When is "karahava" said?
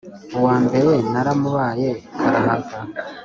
2.19-2.77